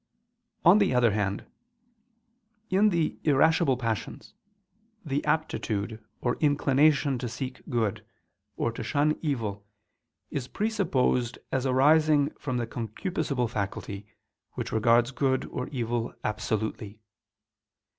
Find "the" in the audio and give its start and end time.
0.79-0.95, 2.89-3.19, 5.05-5.23, 12.57-12.65